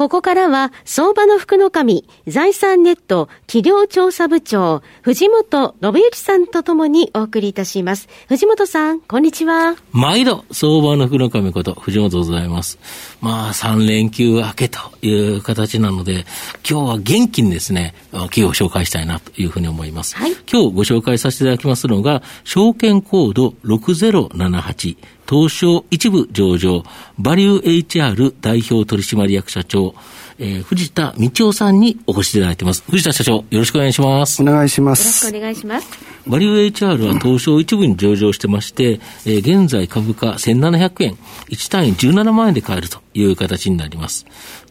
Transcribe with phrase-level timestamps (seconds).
[0.00, 8.08] ここからは、相場の福の神、財産ネット企業調査部長、藤本信之さんとともにお送りいたします。
[8.26, 9.76] 藤本さん、こんにちは。
[9.92, 12.78] 毎度、相場の福の神こと、藤本でございます。
[13.20, 16.24] まあ、3連休明けという形なので、
[16.66, 20.16] 今日は元気にですね、企業を紹介したいなというふうに思います。
[20.16, 24.96] はい、今日ご紹介させていただきますのが、証券コード6078、
[25.30, 26.82] 東証一部上場、
[27.16, 29.94] バリュー HR 代表取締役社長、
[30.40, 32.82] えー、藤田道夫さんにお越しいただいています。
[32.90, 34.42] 藤田社長、よろしくお願いします。
[34.42, 35.24] お願いします。
[35.24, 35.88] よろしくお願いします。
[36.26, 44.26] バリュー HR は東証一部に上場してまして、えー、現在株価1700円、1単位17万円で買えるという形になります。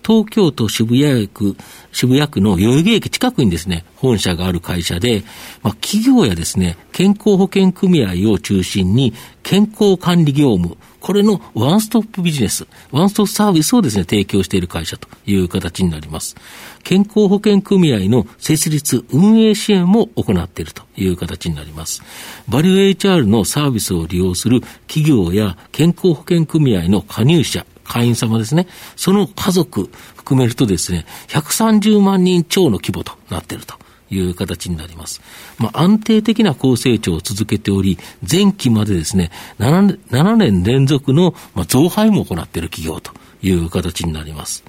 [0.05, 1.55] 東京都渋谷区、
[1.91, 5.23] 渋谷区の代々木駅近くにですね、本社がある会社で、
[5.61, 16.35] まあ、企業やですね、健康保険組合を中心に、健康管理業務、これのワンストップビジネス、ワンストップサービスをですね、提供している会社という形になります。
[16.83, 22.03] 健康保険組合の設立、運営支援も行っているという形になります。
[22.47, 33.75] バリュー HR のサービスを利用する企業や健康保険組合の加入者、会員様ですね、その家族含めるとですね、130万人超の規模となっていると。
[34.11, 35.21] いう形になります。
[35.59, 39.29] まあ、安定的な高成長を続けており、前期までですね、
[39.59, 41.35] 7, 7年連続の、
[41.67, 44.63] 増配も行っている企業という形になります。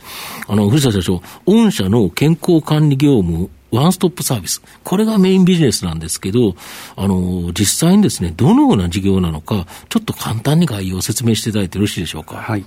[0.47, 4.63] あの、藤田社長、御社の健康管理業務ワンストップサービス。
[4.85, 6.55] これがメインビジネスなんですけど、
[6.97, 12.37] あの、実際にですね、どのような事業なのか、ちょっと簡単に概要を説明していただいてよろしいでしょうか？
[12.37, 12.65] はい。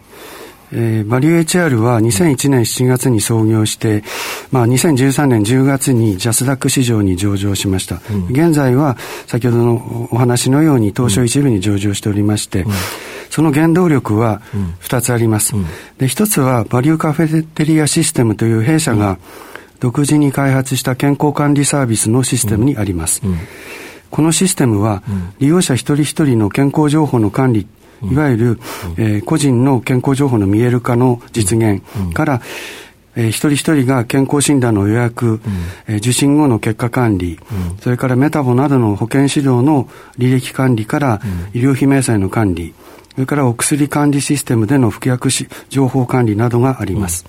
[0.75, 4.03] えー、バリュー HR は2001年7月に創業して、
[4.51, 8.01] まあ、2013年10月にジャスダック市場に上場しました。
[8.09, 8.97] うん、現在は
[9.27, 12.71] 先ほどのお話のように東証一部に上場しておりまして、うん、
[13.33, 14.43] その原動力は
[14.81, 15.55] 2つあります。
[15.55, 15.65] うん、
[15.97, 19.17] で1つはバリューカフェテリアシステムという弊社が
[19.79, 23.23] 独自に開発した健康管理サービスのシステムにあります。
[24.11, 25.01] このシステムは
[25.39, 27.65] 利用者一人一人の健康情報の管理
[28.03, 28.59] いわゆる、
[28.97, 31.81] えー、個人の健康情報の見える化の実現
[32.13, 32.41] から、
[33.15, 35.41] えー、一人一人が健康診断の予約、うん、
[35.87, 37.39] えー、受診後の結果管理、
[37.71, 39.89] うん、それからメタボなどの保健指導の
[40.19, 41.21] 履歴管理から、
[41.53, 42.75] 医療費明細の管理、
[43.15, 47.25] それからお薬管理システムでの服薬し情報管理などがあります。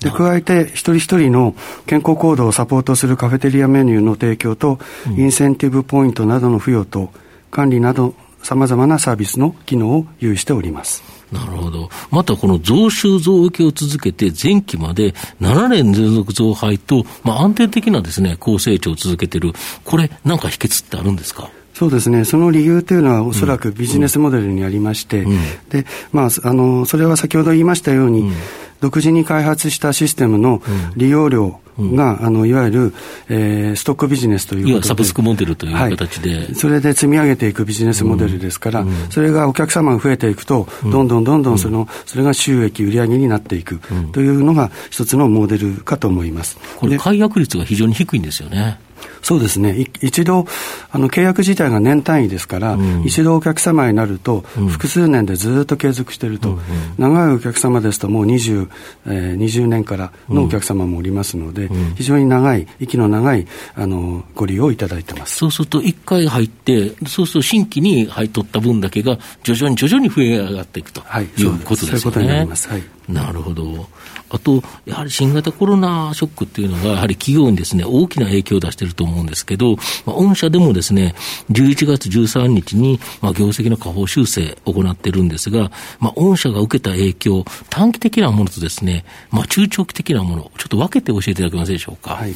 [0.00, 4.78] で加えて、一人一人の健康行動をサポートするカフェテリアメニューの提供と、
[5.16, 7.10] インセンティブポイントなどの付与と、
[7.50, 11.02] 管理などさまざまなサービスの機能を有しております。
[11.32, 11.90] なるほど。
[12.10, 19.52] またこの増収増益を続けて前期まで7年連続増配と、まあ、安定的なですね、高成長を続けている。
[19.84, 21.50] これ、なんか秘訣ってあるんですか？
[21.78, 25.30] そうですね、その理由というのは、おそらくビジネスモデルにありまして、うん。
[25.30, 25.38] うん、
[25.70, 28.32] でまあ、あのそれは先ほど言いましたように、うん。
[28.80, 30.60] 独自に開発したシステムの
[30.96, 32.94] 利用料が、あのいわゆる、
[33.28, 43.80] えー、ストックビジネスということでサブスクモデルという形で、はい、それで積み上げていくビジネスモデルですから、それがお客様が増えていくと、どんどんどんどんその、それが収益、売上になっていく
[44.10, 46.58] というのが一つのモデルかと思います。
[46.76, 48.80] これ、解約率が非常に低いんですよね。
[49.22, 50.46] そうですね、一度、
[50.90, 56.58] あの契約自体が年単位ですから、うん、一度お客様になると、複数年でずっと継続していると、うん、
[56.98, 58.68] 長いお客様ですと、もう 20,、
[59.06, 65.36] えー、20年からのお客様もおりますので、うん、非常に長い、息の長いあのご利用いただいてます。
[65.36, 71.02] そうすると、1回入って、そうすると新規に入っとった分だけが、徐々に徐々に増え上がっていくとい。
[71.44, 71.92] うことですね。
[71.92, 72.68] はい、そういうことになります。
[72.68, 73.88] はいなるほど。
[74.30, 81.14] あと、やはり新型コロナショックっていうのが、やはり企業にですね、大きな影響を出していると思うんですけど、まあ、御社でもですね、
[81.50, 85.70] 11月13日に、まあ、業績の下方修正を行っているんですが、
[86.00, 92.16] まあ、御社が受けた影響、短期的なものとですね、まあ、中長期的なもの、ちょっと分けて教えていただけますでしょうか？
[92.16, 92.34] はい。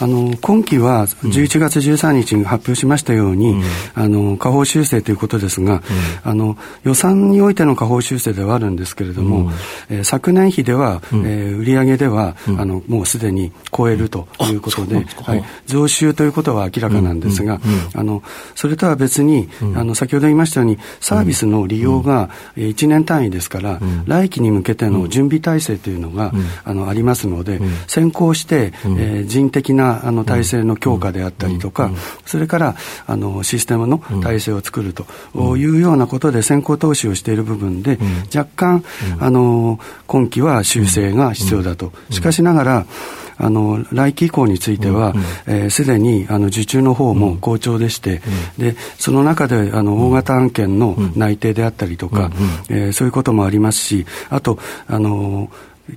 [0.00, 3.62] あの、今期は11月13日に発表しましたように、うん、
[3.94, 9.52] あの、下方修正ということですが、うん、あの、予算においての下方修正ではあるんですけれども、うん、
[9.90, 17.60] えー昨年比では、うん、えー、売上では、うん、あのもうすでに超えるということで、はい、増収ということは明らかなんですが、
[17.94, 18.22] あの
[18.54, 26.32] それとは別に、あの先ほど言いましたように、サービスの利用が1年単位ですから、来期に向けての準備体制というのが、
[26.64, 31.90] あのありますので、先行して、えー、人的なあの体制の強化であったりとか、
[32.24, 32.76] それから
[33.06, 35.06] あのシステムの体制を作ると
[35.56, 37.98] いうようなことで先行投資をしている部分で、
[38.32, 38.84] 若干、
[39.18, 41.92] あの今期は修正が必要だと。
[42.10, 42.86] しかしながら
[43.36, 45.14] あの来期以降については、
[45.70, 48.22] すで、にあの受注の方も好調でして、
[48.58, 52.30] でその中であの大型案件の内定であったりとか、
[52.68, 55.50] えー、そういうこともありますし、あと、あの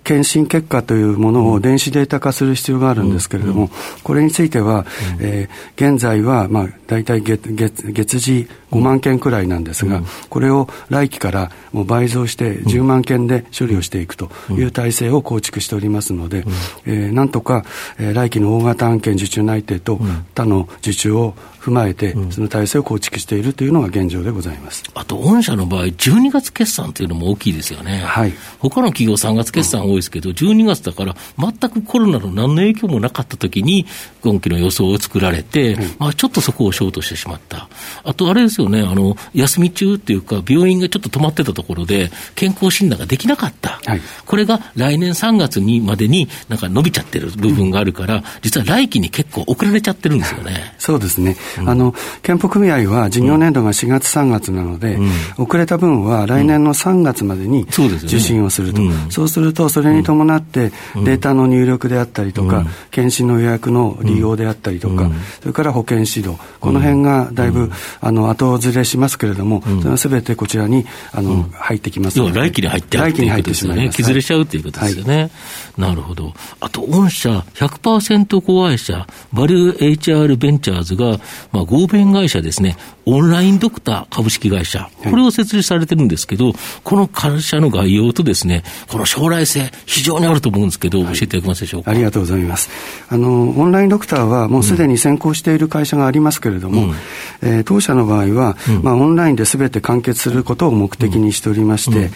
[0.03, 3.69] 検診結果というものを電子データ化する必要があるんですけれども、
[4.03, 4.85] これについては、
[5.19, 16.43] えー、現在は、まあ、大体月月月次5万件くらいなんですが、これを来期からもう倍増して10万件で処理をしていくという体制を構築しておりますので、
[16.85, 17.63] えー、なんとか、
[17.97, 19.99] えー、来期の大型案件受注内定と
[20.35, 21.33] 他の受注を
[21.67, 24.83] 踏まえて、その体制を構築しているというのが現状でございます。
[24.93, 27.99] あと、御社の場合、12月決算というのも大きいですよね。
[27.99, 28.33] はい。
[28.59, 33.85] 他の企業3月決算多いですけど、12月だから、全くコロナの何の影響もなかったときに、
[34.21, 37.67] 今期の予想を作られて、はい、まあ、ちょっとそこをショートしてしまった。
[38.03, 43.79] あと、あれですよね、あの、休み中っていうか、病院がちょっと止まってたところで、健康診断ができなかった。
[43.85, 50.75] はい、これが来年3月にまでになんか伸びちゃってる部分があるから、実は来期に結構遅られちゃってるんですよね。
[50.77, 51.35] そうですね。
[51.65, 54.97] あの、健保組合は事業年度が4月、3月なので、
[55.37, 57.67] 遅れた分は来年の3月までに
[58.03, 58.81] 受診をすると。
[59.09, 60.71] そうすると、それに伴って、
[61.03, 65.09] データの入力であったりとか、検診の予約の利用であったりとか、
[65.41, 67.71] それから保険指導、この辺がだいぶ、
[68.01, 72.39] あの、後ずれしますけれども、それはすべてこちらに、あの、入ってきますので。
[72.39, 73.97] 来期に入って来期に入ってしまいます。
[73.97, 75.29] 削れちゃうということですよね。
[75.77, 76.33] なるほど。
[76.59, 81.19] あと、御社100%子会社、バリュー HR ベンチャーズが、
[81.51, 86.53] まあ、合弁会社ですね、オンラインドクター株式会社、これを設立されてるんですけど、
[86.83, 91.91] この会社の概要とですね、この将来性、非常にあると思うんですけど、教えていただけますでしょうか？
[91.91, 92.69] ありがとうございます。
[93.09, 96.93] あの、オンラインドクターはもうすでに先行している会社がありますけれども、
[97.41, 102.11] うん、えー、当社の場合は、うん、まあ、オンラインで全て完結することを目的にしておりまして、うん。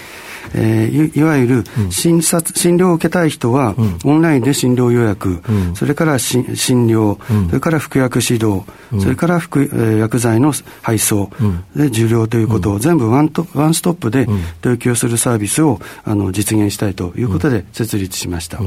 [0.54, 5.42] えー、いわゆる診察、診療を受けたい人は、オンラインで診療予約、
[5.76, 7.18] それから診療、
[7.48, 8.64] それから服薬指導、
[9.00, 11.30] それから服、えー、薬剤の配送、
[11.76, 14.28] で受領ということを全部ワントワンストップで
[14.64, 18.60] 提供するサービスをあの実現したいということで設立しました。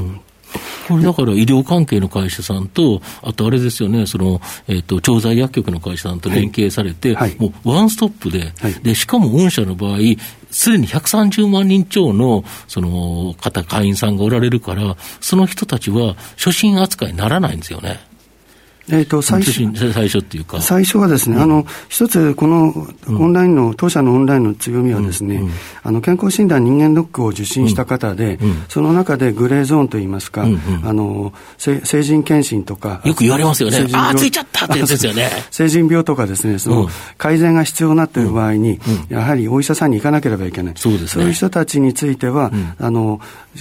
[0.87, 9.99] これだから医療関係の会社さんと、あとあれですよね、その、えっ、ー、と、調剤薬局の会社さんと連携されて、はいはい、もうワンストップで、はい、で、しかも御社の場合、
[10.51, 17.99] すでに130万人超の、その、方、会員さんがおられるから、その人たちは初診扱いにならないんですよね。
[18.89, 19.53] えーと、最初。
[19.93, 20.61] 最初っていうか。
[20.61, 25.51] 最初はですね、うん、あの一つ、このオンラインの、うん、当社のオンラインの強みはですね、うん、
[25.83, 28.37] あの健康診断人間ドックを受診した方で、
[28.69, 30.43] その中でグレーゾーンといいますか、
[30.83, 35.29] あの成人検診とか、よく言われますよね、ああ、ついちゃったってやつですよね。
[35.49, 38.79] 成人病とかですね、その改善が必要になっている場合に、
[39.09, 43.19] やはりお医者さんに行かなければいけない、そうね、いう人たちについては、あの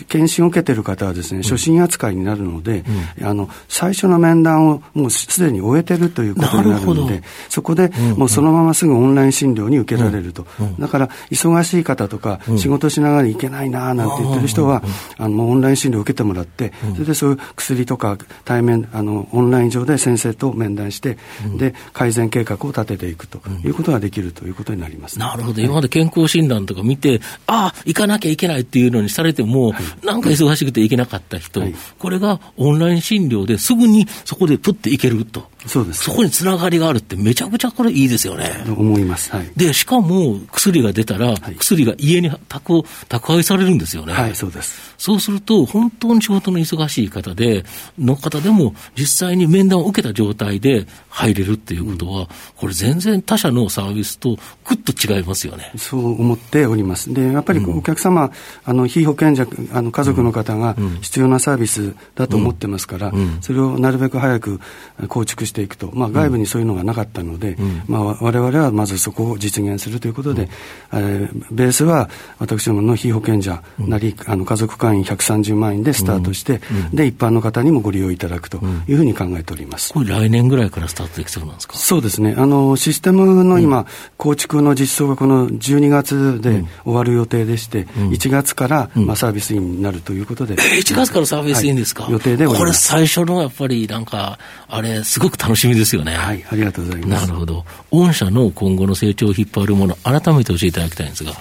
[0.08, 2.84] 検診を受けている方はですね、初診扱いになるので、
[3.22, 10.46] あの最初の面談をもうすでに終えてるということになるので、そこでもうそのまますぐオンライン診療に受けられると。
[10.78, 14.82] だから、忙しい方とか、仕事しながら行けないななんて言ってる人は、
[15.18, 21.18] あの、オンライン診療を受けてもらって、それでそういう薬とか対面、あの、オンライン上で先生と面談して、
[21.56, 25.18] で、改善計画を立てていくということができるということになります。
[25.18, 25.60] なるほど。
[25.60, 31.62] 今まで健康診断とか見て、ああ、行かなきゃいけないっていうのにされても、なんか忙しくて行けなかった人、
[31.98, 35.53] これがオンライン診療ですぐにそこでプッて行けけると。
[35.66, 36.04] そうです。
[36.04, 38.64] そこにつながりがあるってめちゃくちゃこれいいですよね。
[38.68, 39.30] 思います。
[39.32, 39.50] はい。
[39.56, 44.12] で、しかも薬が出たら、薬が家に宅宅配されるんですよね。
[44.12, 44.94] はい、そうです。
[44.98, 47.64] そうすると、本当に仕事の忙しい方で、
[47.98, 55.72] の方でも実際に面談を受けた状態で入れるっていうことは、うん、これ全然他社のサービスとぐっと違いますよね。
[55.76, 57.12] そう思っております。
[57.12, 58.30] で、やっぱりお客様、うん、
[58.64, 64.60] あの、非保険者、あの、家族の方が必要なサービスだと思ってますから、それをなるべく早く
[65.08, 67.82] 構築してしていくと、まあ、外部にそういうのがなかったので、うん。
[67.86, 70.48] まあ、我々はまずそこを実現するということで、うん、
[70.92, 76.60] えー、ベースは私どもの被保険者なり、あの家族会員130万円でスタートして、
[76.92, 78.58] で一般の方にもご利用いただくと
[78.88, 81.76] いうふうに考えております、これ、来年ぐらいからスタートできそうなんですか？
[81.76, 96.14] そうですね、あのシステムの今、構築の実装がこの12月で終わる予定でして、うん、1月から、まあ、サービスインになるということで、えー、1月からサービスインですか、はい、予定でこれ、最初のやっぱりなんか、あれ、すごく楽しみですよね。
[96.14, 97.26] はい、ありがとうございます。
[97.26, 97.64] なるほど。
[97.90, 101.32] 御社の今後の成長を引っ張るもの、改めて教えていただきたいんですが。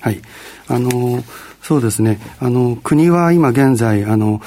[0.00, 0.20] はい。
[0.68, 1.24] あの、
[1.60, 2.20] そうですね。
[2.38, 4.40] あの、国は今現在、あの、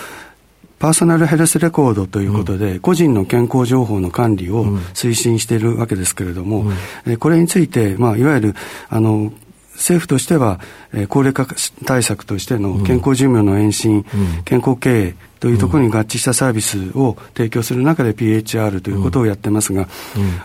[0.79, 6.65] パーソナルヘルスレコードということで、うん、個人の健康情報の管理を推進しているわけですけれども、
[7.05, 8.55] うん、これについて、まあ、いわゆる、
[8.89, 9.33] あの、
[9.73, 10.59] 政府としては、
[10.93, 11.45] えー、高齢化
[11.85, 19.88] 対策としての健康寿命の延伸、うん、健康経営というところに合致したサービスを提供する中で PHR ということをやってますが、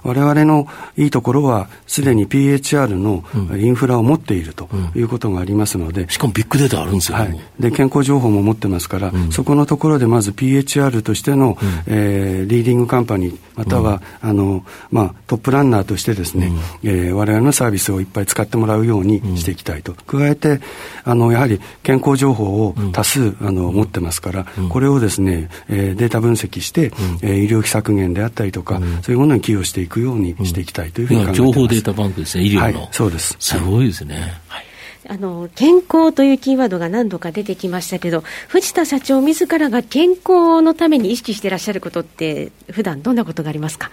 [0.02, 3.22] われわれのいいところは、すでに PHR の
[3.56, 16.90] インフラを持っているということがありますので、しかもビッグデータあるんですよ、はい、で健康情報も持ってますから、そこのところでまず PHR としての、えー、リーディングカンパニー、または、あのまあ、トップランナーとしてですね、うん。
[16.90, 19.94] えー、我々のサービスをいっぱい使ってもらうようにしていきたいと。
[20.06, 20.60] 加えて
[21.04, 32.62] あのやはり健康情報を多数、あの持ってますから、これれをですね、えー、データ分析して、うん、えー、医療費削減であったりとか、うん、そういうものに寄与していくようにしていきたいというふうに考えて情報データバンクですね、医療の。
[32.62, 33.36] はい、そうです。
[33.38, 34.40] すごいですね。
[34.48, 34.66] はい。
[35.08, 43.92] あの健康というキーワードが何度か出てきましたけど、藤田社長自らが健康のために意識していらっしゃることって、普段どんなことがありますか？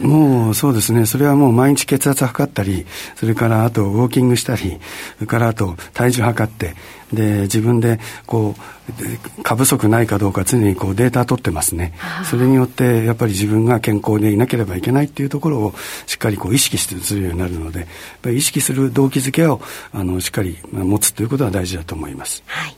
[0.00, 4.78] もうそうですね、それはもう毎日血圧測ったり、それからあとウォーキングしたり、
[5.18, 6.74] それからあと体重測って、
[7.14, 11.94] で自分でこう過不足ないかどうか常にこうデータ取ってますね、
[12.28, 15.74] それによってやっぱり自分が健康でいなければいけないっていうところを
[16.06, 17.88] しっかりこう意識するようになるので、やっ
[18.22, 19.60] ぱり意識する動機づけを
[19.92, 22.42] あのしっかり持つということは大事だと思います。
[22.46, 22.76] はい。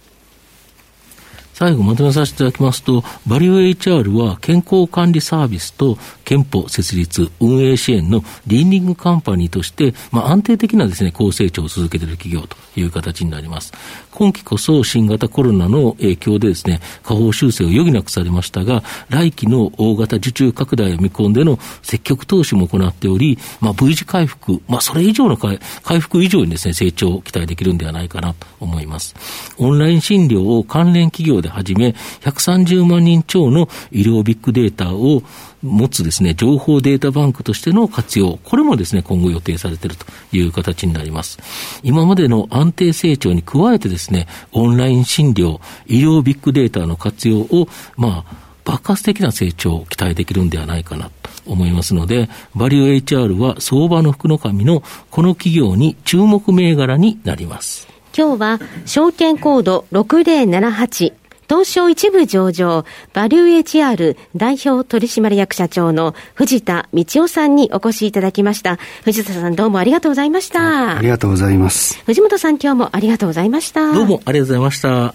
[1.55, 13.73] 最後まとめさせていただきますと、バリュー HR は健康管理サービスと憲法設立、運営支援のリーディングカンパニーとして、まあ、安定的なですね、高成長を続けている企業という形になります。
[14.11, 25.61] 今期こそ新型コロナの影響でですね、下方修正を余儀なくされましたが、来期の大型受注拡大を見込んでの積極投資も行っており、まあ、V 字回復、まあ、それ以上の回
[26.00, 29.14] 復以上にですね、成長を期待できるんではないかなと思います。
[29.59, 35.23] オンライン診療を関連企業ではじめ、130万人超の医療ビッグデータを
[35.66, 41.38] 持つですね、情報データバンクとしての活用、これもですね、今後予定されているという形になります。
[41.82, 57.87] 今までの安定成長に加えてですね、オンライン診療、医療ビッグデータの活用を、まあ、爆発的な成長を期待できるんではないかなと思いますので、バリュー HR は相場の福の神のこの企業に注目銘柄になります。
[58.16, 61.12] 今日は証券コード6078
[61.49, 68.79] 東証一部上場、バリュー HR 代表取締役社長の藤田道夫さんにお越しいただきました。
[69.05, 70.99] 藤田さんどうもありがとうございました。
[70.99, 72.03] ありがとうございます。
[72.05, 73.93] 藤本さん今日もありがとうございました。
[73.93, 75.15] どうもありがとうございました。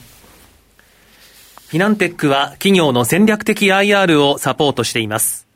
[1.67, 5.47] フィナンテックは企業の戦略的 IR をサポートしています。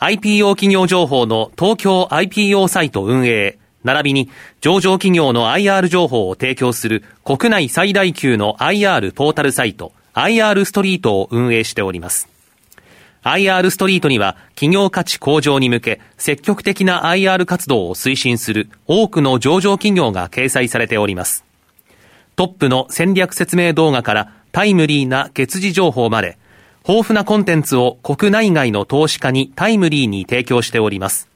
[0.00, 4.30] IPO 企業情報の東京 IPO サイト運営、並びに
[4.60, 12.28] 上場企業の IR 情報を提供する国内最大級の IR ポータルサイト IR ストリートを運営しております。
[13.22, 21.44] IR ストリートには企業価値向上に向け積極的な IR 活動を推進する多くの上場企業が掲載されております。
[22.34, 26.36] トップの戦略説明動画からタイムリーな月次情報まで
[26.88, 31.28] 豊富なコンテンツを国内外の投資家にタイムリーに提供しております。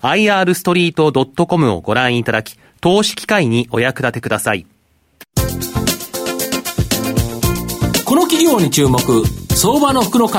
[0.00, 4.66] irstreet.com をご覧いただき、投資機会にお役立てください。
[8.14, 9.00] この企業に注目
[9.56, 10.34] 相場の福のこ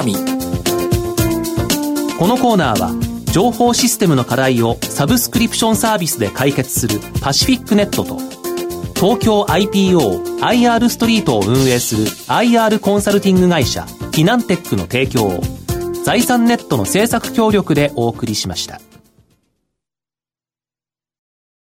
[2.26, 2.94] のコーナーは
[3.34, 8.16] 情報システムの課題をサブスクリプションサービスで解決するパシフィックネットと
[8.98, 15.42] 東京 IPOIR ストリートを運営する IR コンサルティング会社フィナンテックの提供を
[16.06, 18.80] 財産ネットの政策協力でお送りしました。